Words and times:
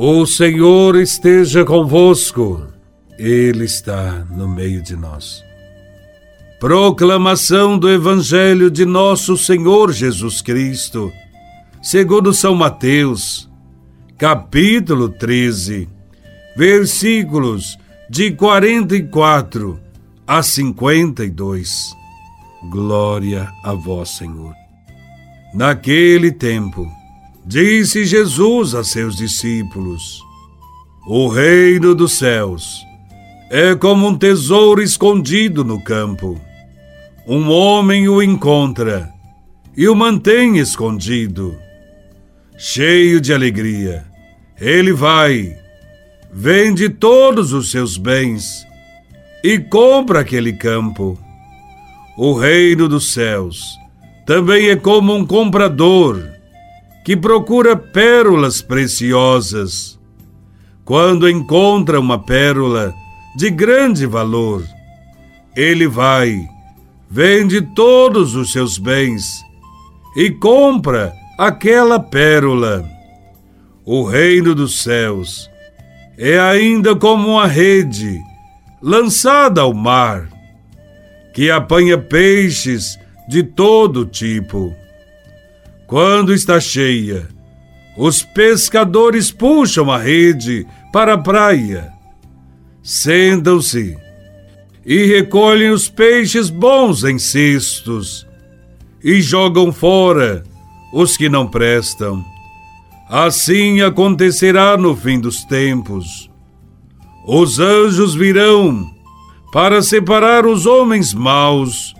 O 0.00 0.24
Senhor 0.24 0.94
esteja 0.94 1.64
convosco, 1.64 2.68
Ele 3.18 3.64
está 3.64 4.24
no 4.30 4.48
meio 4.48 4.80
de 4.80 4.94
nós. 4.94 5.42
Proclamação 6.60 7.76
do 7.76 7.90
Evangelho 7.90 8.70
de 8.70 8.84
Nosso 8.84 9.36
Senhor 9.36 9.92
Jesus 9.92 10.40
Cristo, 10.40 11.12
segundo 11.82 12.32
São 12.32 12.54
Mateus, 12.54 13.50
capítulo 14.16 15.08
13, 15.08 15.88
versículos 16.56 17.76
de 18.08 18.30
44 18.30 19.80
a 20.24 20.44
52. 20.44 21.92
Glória 22.70 23.50
a 23.64 23.72
Vós, 23.72 24.10
Senhor. 24.10 24.54
Naquele 25.52 26.30
tempo, 26.30 26.88
Disse 27.48 28.04
Jesus 28.04 28.74
a 28.74 28.84
seus 28.84 29.16
discípulos: 29.16 30.22
O 31.06 31.28
reino 31.28 31.94
dos 31.94 32.18
céus 32.18 32.84
é 33.50 33.74
como 33.74 34.06
um 34.06 34.14
tesouro 34.14 34.82
escondido 34.82 35.64
no 35.64 35.82
campo. 35.82 36.38
Um 37.26 37.48
homem 37.48 38.06
o 38.06 38.22
encontra 38.22 39.10
e 39.74 39.88
o 39.88 39.96
mantém 39.96 40.58
escondido. 40.58 41.56
Cheio 42.58 43.18
de 43.18 43.32
alegria, 43.32 44.04
ele 44.60 44.92
vai, 44.92 45.56
vende 46.30 46.90
todos 46.90 47.54
os 47.54 47.70
seus 47.70 47.96
bens 47.96 48.62
e 49.42 49.58
compra 49.58 50.20
aquele 50.20 50.52
campo. 50.52 51.18
O 52.18 52.34
reino 52.34 52.86
dos 52.86 53.14
céus 53.14 53.74
também 54.26 54.68
é 54.68 54.76
como 54.76 55.14
um 55.14 55.24
comprador 55.24 56.36
que 57.08 57.16
procura 57.16 57.74
pérolas 57.74 58.60
preciosas. 58.60 59.98
Quando 60.84 61.26
encontra 61.26 61.98
uma 61.98 62.18
pérola 62.18 62.92
de 63.34 63.48
grande 63.48 64.04
valor, 64.04 64.62
ele 65.56 65.86
vai, 65.88 66.38
vende 67.08 67.62
todos 67.62 68.34
os 68.34 68.52
seus 68.52 68.76
bens 68.76 69.42
e 70.18 70.30
compra 70.30 71.10
aquela 71.38 71.98
pérola. 71.98 72.84
O 73.86 74.04
reino 74.04 74.54
dos 74.54 74.82
céus 74.82 75.48
é 76.18 76.38
ainda 76.38 76.94
como 76.94 77.26
uma 77.26 77.46
rede 77.46 78.20
lançada 78.82 79.62
ao 79.62 79.72
mar, 79.72 80.28
que 81.32 81.50
apanha 81.50 81.96
peixes 81.96 82.98
de 83.26 83.42
todo 83.42 84.04
tipo. 84.04 84.76
Quando 85.88 86.34
está 86.34 86.60
cheia, 86.60 87.26
os 87.96 88.22
pescadores 88.22 89.32
puxam 89.32 89.90
a 89.90 89.96
rede 89.96 90.66
para 90.92 91.14
a 91.14 91.18
praia, 91.18 91.90
sentam-se 92.82 93.96
e 94.84 95.06
recolhem 95.06 95.70
os 95.70 95.88
peixes 95.88 96.50
bons 96.50 97.04
em 97.04 97.18
cestos 97.18 98.26
e 99.02 99.22
jogam 99.22 99.72
fora 99.72 100.44
os 100.92 101.16
que 101.16 101.30
não 101.30 101.48
prestam. 101.48 102.22
Assim 103.08 103.80
acontecerá 103.80 104.76
no 104.76 104.94
fim 104.94 105.18
dos 105.18 105.42
tempos. 105.44 106.30
Os 107.26 107.58
anjos 107.58 108.14
virão 108.14 108.86
para 109.50 109.80
separar 109.80 110.44
os 110.44 110.66
homens 110.66 111.14
maus 111.14 111.94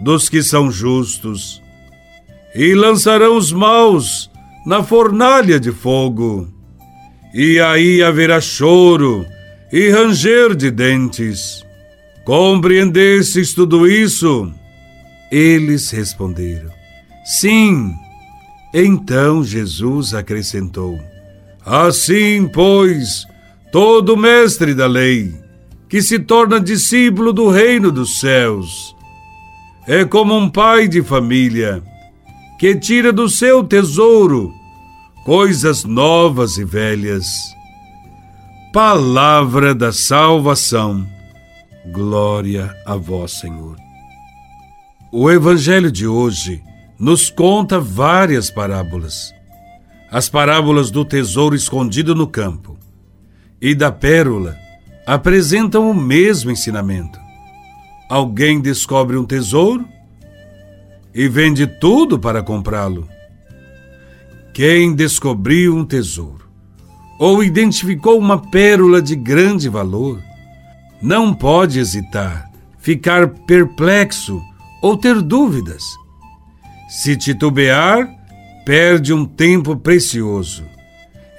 dos 0.00 0.30
que 0.30 0.42
são 0.42 0.70
justos 0.70 1.65
e 2.56 2.74
lançarão 2.74 3.36
os 3.36 3.52
maus 3.52 4.30
na 4.64 4.82
fornalha 4.82 5.60
de 5.60 5.70
fogo. 5.70 6.48
E 7.34 7.60
aí 7.60 8.02
haverá 8.02 8.40
choro 8.40 9.26
e 9.70 9.90
ranger 9.90 10.54
de 10.54 10.70
dentes. 10.70 11.62
Compreendestes 12.24 13.52
tudo 13.52 13.86
isso? 13.86 14.50
Eles 15.30 15.90
responderam: 15.90 16.70
Sim. 17.24 17.92
Então 18.72 19.44
Jesus 19.44 20.14
acrescentou: 20.14 20.98
Assim, 21.64 22.48
pois, 22.52 23.26
todo 23.70 24.16
mestre 24.16 24.74
da 24.74 24.86
lei, 24.86 25.34
que 25.88 26.00
se 26.00 26.18
torna 26.18 26.58
discípulo 26.58 27.32
do 27.32 27.48
reino 27.48 27.92
dos 27.92 28.18
céus, 28.18 28.96
é 29.86 30.04
como 30.04 30.36
um 30.36 30.48
pai 30.48 30.88
de 30.88 31.02
família 31.02 31.82
que 32.58 32.74
tira 32.74 33.12
do 33.12 33.28
seu 33.28 33.62
tesouro 33.62 34.52
coisas 35.24 35.84
novas 35.84 36.56
e 36.56 36.64
velhas. 36.64 37.26
Palavra 38.72 39.74
da 39.74 39.92
salvação. 39.92 41.06
Glória 41.92 42.74
a 42.86 42.96
vós, 42.96 43.32
Senhor. 43.32 43.76
O 45.12 45.30
Evangelho 45.30 45.90
de 45.90 46.06
hoje 46.06 46.62
nos 46.98 47.28
conta 47.28 47.78
várias 47.78 48.50
parábolas. 48.50 49.34
As 50.10 50.28
parábolas 50.28 50.90
do 50.90 51.04
tesouro 51.04 51.54
escondido 51.54 52.14
no 52.14 52.26
campo 52.26 52.78
e 53.60 53.74
da 53.74 53.90
pérola 53.90 54.56
apresentam 55.06 55.90
o 55.90 55.94
mesmo 55.94 56.50
ensinamento. 56.50 57.18
Alguém 58.08 58.60
descobre 58.60 59.16
um 59.16 59.24
tesouro 59.24 59.84
e 61.16 61.26
vende 61.28 61.66
tudo 61.66 62.18
para 62.18 62.42
comprá-lo. 62.42 63.08
Quem 64.52 64.94
descobriu 64.94 65.74
um 65.74 65.82
tesouro 65.82 66.46
ou 67.18 67.42
identificou 67.42 68.18
uma 68.18 68.38
pérola 68.38 69.00
de 69.00 69.16
grande 69.16 69.70
valor, 69.70 70.22
não 71.00 71.32
pode 71.32 71.78
hesitar, 71.78 72.50
ficar 72.78 73.28
perplexo 73.46 74.38
ou 74.82 74.94
ter 74.94 75.22
dúvidas. 75.22 75.82
Se 76.86 77.16
titubear, 77.16 78.06
perde 78.66 79.14
um 79.14 79.24
tempo 79.24 79.74
precioso 79.74 80.64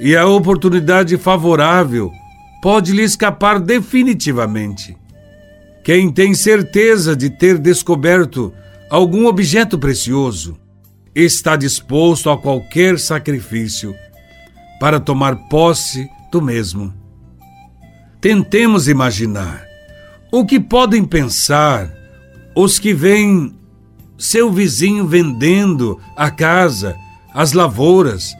e 0.00 0.16
a 0.16 0.26
oportunidade 0.26 1.18
favorável 1.18 2.10
pode 2.62 2.92
lhe 2.92 3.02
escapar 3.02 3.60
definitivamente. 3.60 4.96
Quem 5.84 6.10
tem 6.10 6.32
certeza 6.32 7.14
de 7.14 7.28
ter 7.28 7.58
descoberto 7.58 8.54
algum 8.90 9.26
objeto 9.26 9.78
precioso, 9.78 10.56
está 11.14 11.56
disposto 11.56 12.30
a 12.30 12.36
qualquer 12.36 12.98
sacrifício 12.98 13.94
para 14.78 15.00
tomar 15.00 15.48
posse 15.48 16.08
do 16.30 16.42
mesmo. 16.42 16.92
Tentemos 18.20 18.88
imaginar 18.88 19.64
o 20.30 20.44
que 20.44 20.60
podem 20.60 21.04
pensar 21.04 21.90
os 22.54 22.78
que 22.78 22.92
veem 22.92 23.54
seu 24.18 24.50
vizinho 24.50 25.06
vendendo 25.06 26.00
a 26.16 26.30
casa, 26.30 26.96
as 27.34 27.52
lavouras 27.52 28.34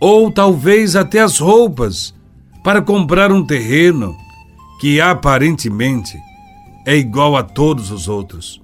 ou 0.00 0.30
talvez 0.30 0.96
até 0.96 1.20
as 1.20 1.38
roupas 1.38 2.14
para 2.62 2.82
comprar 2.82 3.30
um 3.32 3.44
terreno 3.44 4.16
que 4.80 5.00
aparentemente 5.00 6.18
é 6.86 6.96
igual 6.96 7.36
a 7.36 7.42
todos 7.42 7.90
os 7.90 8.08
outros. 8.08 8.60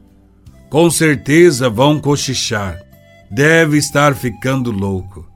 Com 0.71 0.91
certeza 0.91 1.71
vão 1.71 1.99
cochichar. 1.99 2.79
Deve 3.31 3.79
estar 3.79 4.15
ficando 4.15 4.71
louco. 4.71 5.27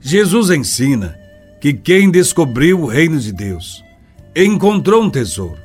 Jesus 0.00 0.50
ensina 0.50 1.16
que 1.60 1.72
quem 1.72 2.10
descobriu 2.10 2.82
o 2.82 2.86
reino 2.86 3.18
de 3.18 3.32
Deus 3.32 3.82
encontrou 4.36 5.02
um 5.02 5.10
tesouro. 5.10 5.60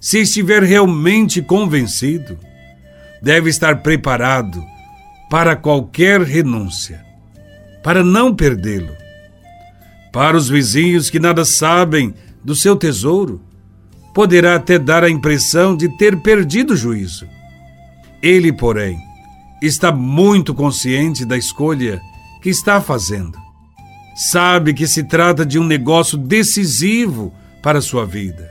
Se 0.00 0.20
estiver 0.20 0.62
realmente 0.62 1.42
convencido, 1.42 2.38
deve 3.22 3.50
estar 3.50 3.82
preparado 3.82 4.64
para 5.30 5.56
qualquer 5.56 6.22
renúncia, 6.22 7.04
para 7.82 8.04
não 8.04 8.34
perdê-lo. 8.34 8.94
Para 10.12 10.36
os 10.36 10.48
vizinhos 10.48 11.10
que 11.10 11.18
nada 11.18 11.44
sabem 11.44 12.14
do 12.44 12.54
seu 12.54 12.76
tesouro, 12.76 13.42
poderá 14.14 14.54
até 14.54 14.78
dar 14.78 15.02
a 15.02 15.10
impressão 15.10 15.76
de 15.76 15.88
ter 15.96 16.20
perdido 16.20 16.74
o 16.74 16.76
juízo. 16.76 17.26
Ele, 18.24 18.50
porém, 18.50 18.98
está 19.60 19.92
muito 19.92 20.54
consciente 20.54 21.26
da 21.26 21.36
escolha 21.36 22.00
que 22.40 22.48
está 22.48 22.80
fazendo. 22.80 23.38
Sabe 24.16 24.72
que 24.72 24.86
se 24.86 25.04
trata 25.04 25.44
de 25.44 25.58
um 25.58 25.64
negócio 25.64 26.16
decisivo 26.16 27.34
para 27.62 27.82
sua 27.82 28.06
vida. 28.06 28.50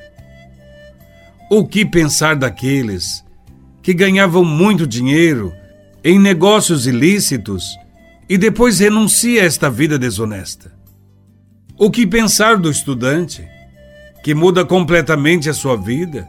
O 1.50 1.66
que 1.66 1.84
pensar 1.84 2.36
daqueles 2.36 3.26
que 3.82 3.96
ganhavam 3.96 4.46
muito 4.46 4.86
dinheiro 4.86 5.52
em 6.04 6.20
negócios 6.20 6.86
ilícitos 6.86 7.76
e 8.30 8.38
depois 8.38 8.78
renuncia 8.78 9.42
a 9.42 9.46
esta 9.46 9.72
vida 9.72 9.98
desonesta? 9.98 10.72
O 11.80 11.90
que 11.90 12.06
pensar 12.06 12.58
do 12.58 12.70
estudante 12.70 13.44
que 14.24 14.36
muda 14.36 14.64
completamente 14.64 15.50
a 15.50 15.54
sua 15.54 15.76
vida 15.76 16.28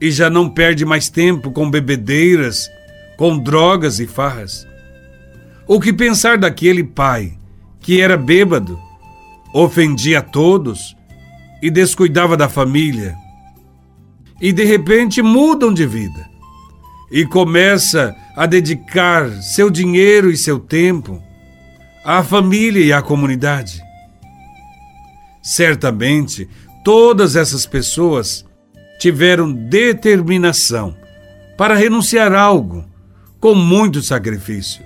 e 0.00 0.10
já 0.10 0.30
não 0.30 0.48
perde 0.48 0.84
mais 0.84 1.08
tempo 1.08 1.50
com 1.50 1.70
bebedeiras, 1.70 2.70
com 3.16 3.38
drogas 3.38 4.00
e 4.00 4.06
farras. 4.06 4.66
O 5.66 5.78
que 5.78 5.92
pensar 5.92 6.38
daquele 6.38 6.82
pai 6.82 7.34
que 7.80 8.00
era 8.00 8.16
bêbado 8.16 8.78
ofendia 9.52 10.20
a 10.20 10.22
todos 10.22 10.96
e 11.62 11.70
descuidava 11.70 12.36
da 12.36 12.48
família. 12.48 13.14
E 14.40 14.52
de 14.52 14.64
repente 14.64 15.20
mudam 15.20 15.72
de 15.72 15.86
vida 15.86 16.28
e 17.10 17.26
começa 17.26 18.16
a 18.36 18.46
dedicar 18.46 19.30
seu 19.42 19.68
dinheiro 19.68 20.30
e 20.30 20.36
seu 20.36 20.58
tempo 20.58 21.20
à 22.04 22.22
família 22.22 22.82
e 22.82 22.92
à 22.92 23.02
comunidade. 23.02 23.82
Certamente, 25.42 26.48
todas 26.84 27.36
essas 27.36 27.66
pessoas 27.66 28.44
tiveram 29.00 29.50
determinação 29.50 30.94
para 31.56 31.74
renunciar 31.74 32.34
algo 32.34 32.84
com 33.40 33.54
muito 33.54 34.02
sacrifício, 34.02 34.84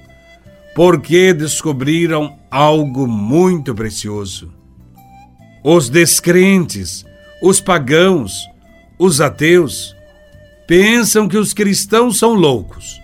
porque 0.72 1.34
descobriram 1.34 2.38
algo 2.48 3.08
muito 3.08 3.74
precioso. 3.74 4.54
Os 5.64 5.90
descrentes, 5.90 7.04
os 7.42 7.60
pagãos, 7.60 8.48
os 8.96 9.20
ateus, 9.20 9.96
pensam 10.64 11.26
que 11.26 11.36
os 11.36 11.52
cristãos 11.52 12.16
são 12.16 12.34
loucos, 12.34 13.00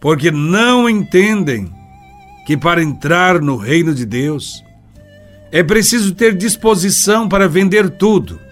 porque 0.00 0.30
não 0.30 0.88
entendem 0.88 1.72
que 2.46 2.56
para 2.56 2.80
entrar 2.80 3.40
no 3.40 3.56
reino 3.56 3.92
de 3.92 4.06
Deus 4.06 4.62
é 5.50 5.64
preciso 5.64 6.14
ter 6.14 6.36
disposição 6.36 7.28
para 7.28 7.48
vender 7.48 7.90
tudo, 7.90 8.43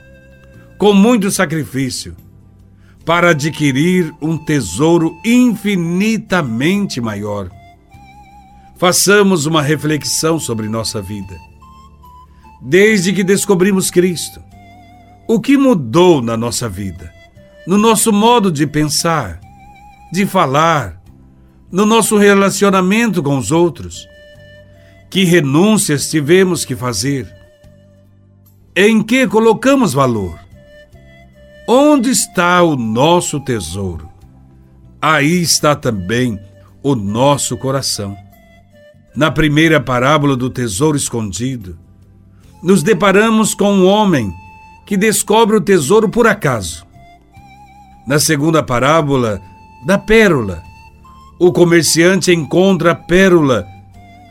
com 0.82 0.92
muito 0.92 1.30
sacrifício, 1.30 2.16
para 3.04 3.30
adquirir 3.30 4.12
um 4.20 4.36
tesouro 4.36 5.16
infinitamente 5.24 7.00
maior. 7.00 7.48
Façamos 8.78 9.46
uma 9.46 9.62
reflexão 9.62 10.40
sobre 10.40 10.68
nossa 10.68 11.00
vida. 11.00 11.36
Desde 12.60 13.12
que 13.12 13.22
descobrimos 13.22 13.92
Cristo, 13.92 14.42
o 15.28 15.40
que 15.40 15.56
mudou 15.56 16.20
na 16.20 16.36
nossa 16.36 16.68
vida? 16.68 17.14
No 17.64 17.78
nosso 17.78 18.12
modo 18.12 18.50
de 18.50 18.66
pensar, 18.66 19.38
de 20.12 20.26
falar, 20.26 21.00
no 21.70 21.86
nosso 21.86 22.18
relacionamento 22.18 23.22
com 23.22 23.38
os 23.38 23.52
outros? 23.52 24.04
Que 25.08 25.22
renúncias 25.22 26.10
tivemos 26.10 26.64
que 26.64 26.74
fazer? 26.74 27.32
Em 28.74 29.00
que 29.00 29.28
colocamos 29.28 29.92
valor? 29.92 30.41
Onde 31.66 32.10
está 32.10 32.60
o 32.62 32.76
nosso 32.76 33.38
tesouro? 33.38 34.08
Aí 35.00 35.40
está 35.40 35.76
também 35.76 36.40
o 36.82 36.96
nosso 36.96 37.56
coração. 37.56 38.16
Na 39.14 39.30
primeira 39.30 39.80
parábola 39.80 40.36
do 40.36 40.50
tesouro 40.50 40.96
escondido, 40.96 41.78
nos 42.62 42.82
deparamos 42.82 43.54
com 43.54 43.72
um 43.72 43.86
homem 43.86 44.32
que 44.84 44.96
descobre 44.96 45.56
o 45.56 45.60
tesouro 45.60 46.08
por 46.08 46.26
acaso. 46.26 46.84
Na 48.06 48.18
segunda 48.18 48.62
parábola, 48.62 49.40
da 49.86 49.96
pérola, 49.96 50.62
o 51.38 51.52
comerciante 51.52 52.32
encontra 52.32 52.90
a 52.90 52.94
pérola 52.96 53.66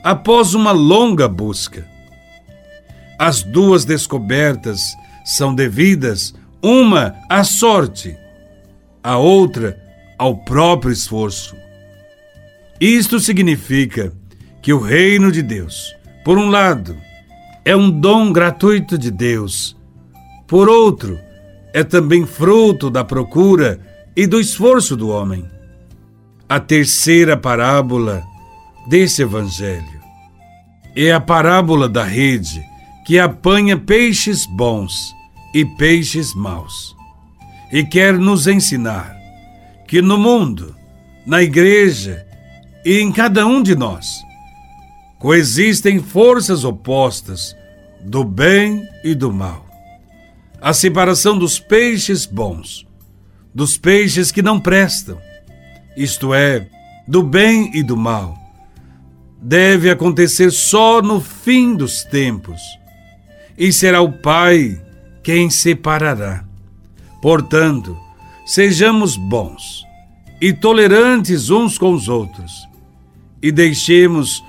após 0.04 0.54
uma 0.54 0.72
longa 0.74 1.30
busca. 1.30 1.88
As 3.18 3.42
duas 3.42 3.86
descobertas 3.86 4.82
são 5.24 5.56
devidas, 5.56 6.34
uma 6.62 7.16
à 7.30 7.44
sorte, 7.44 8.16
a 9.04 9.18
outra 9.18 9.80
ao 10.18 10.38
próprio 10.38 10.92
esforço. 10.92 11.56
Isto 12.80 13.20
significa 13.20 14.14
que 14.62 14.72
o 14.72 14.80
reino 14.80 15.32
de 15.32 15.42
Deus, 15.42 15.96
por 16.24 16.38
um 16.38 16.50
lado, 16.50 16.96
é 17.66 17.76
um 17.76 17.90
dom 17.90 18.32
gratuito 18.32 18.98
de 18.98 19.10
Deus, 19.10 19.76
por 20.48 20.70
outro, 20.70 21.20
é 21.74 21.84
também 21.84 22.26
fruto 22.26 22.90
da 22.90 23.04
procura 23.04 23.80
e 24.16 24.28
do 24.28 24.40
esforço 24.40 24.96
do 24.96 25.10
homem. 25.10 25.46
A 26.48 26.60
terceira 26.60 27.38
parábola 27.38 28.24
desse 28.88 29.22
evangelho 29.22 30.02
é 30.96 31.12
a 31.12 31.22
parábola 31.22 31.88
da 31.88 32.04
rede 32.04 32.62
que 33.06 33.18
apanha 33.18 33.78
peixes 33.78 34.46
bons 34.46 35.16
e 35.54 35.66
peixes 35.66 36.34
maus. 36.34 36.96
E 37.72 37.84
quer 37.84 38.18
nos 38.18 38.48
ensinar 38.48 39.16
que 39.88 40.02
no 40.02 40.18
mundo, 40.18 40.76
na 41.26 41.42
igreja 41.42 42.26
e 42.86 43.00
em 43.00 43.12
cada 43.12 43.46
um 43.46 43.62
de 43.62 43.76
nós, 43.76 44.22
coexistem 45.20 46.00
forças 46.00 46.64
opostas 46.64 47.56
do 48.02 48.24
bem 48.24 48.88
e 49.04 49.14
do 49.14 49.32
mal. 49.32 49.66
A 50.60 50.74
separação 50.74 51.38
dos 51.38 51.60
peixes 51.60 52.26
bons, 52.26 52.88
dos 53.54 53.78
peixes 53.78 54.32
que 54.32 54.42
não 54.42 54.60
prestam, 54.60 55.20
isto 55.96 56.34
é, 56.34 56.68
do 57.08 57.22
bem 57.22 57.72
e 57.74 57.84
do 57.84 57.98
mal, 57.98 58.38
deve 59.42 59.90
acontecer 59.90 60.52
só 60.52 61.02
no 61.02 61.20
fim 61.20 61.76
dos 61.76 62.04
tempos, 62.04 62.62
e 63.58 63.74
será 63.74 64.02
o 64.02 64.12
Pai 64.12 64.82
quem 65.24 65.50
separará. 65.50 66.44
Portanto, 67.22 67.98
sejamos 68.46 69.16
bons 69.16 69.84
e 70.42 70.52
tolerantes 70.52 71.50
uns 71.52 71.78
com 71.78 71.94
os 71.94 72.10
outros, 72.10 72.68
e 73.42 73.52
deixemos 73.52 74.44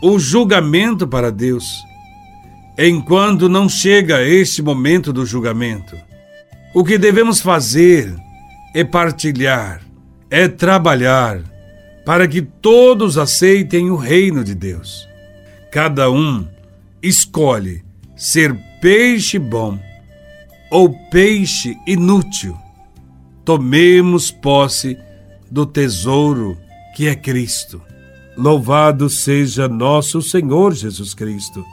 o 0.00 0.18
julgamento 0.18 1.08
para 1.08 1.32
Deus, 1.32 1.82
enquanto 2.78 3.48
não 3.48 3.68
chega 3.68 4.22
este 4.22 4.62
momento 4.62 5.12
do 5.12 5.26
julgamento. 5.26 5.96
O 6.72 6.84
que 6.84 6.96
devemos 6.96 7.40
fazer 7.40 8.14
é 8.72 8.84
partilhar, 8.84 9.82
é 10.30 10.46
trabalhar, 10.46 11.40
para 12.06 12.28
que 12.28 12.40
todos 12.40 13.18
aceitem 13.18 13.90
o 13.90 13.96
reino 13.96 14.44
de 14.44 14.54
Deus. 14.54 15.06
Cada 15.72 16.10
um 16.10 16.46
escolhe 17.02 17.82
ser 18.16 18.56
peixe 18.80 19.38
bom 19.38 19.78
ou 20.70 20.90
peixe 21.10 21.76
inútil. 21.86 22.56
Tomemos 23.44 24.30
posse 24.30 24.96
do 25.50 25.64
tesouro 25.64 26.58
que 26.94 27.08
é 27.08 27.14
Cristo. 27.14 27.80
Louvado 28.36 29.08
seja 29.08 29.66
nosso 29.68 30.22
Senhor 30.22 30.74
Jesus 30.74 31.14
Cristo, 31.14 31.64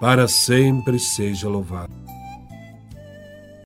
para 0.00 0.28
sempre 0.28 0.98
seja 0.98 1.48
louvado. 1.48 2.05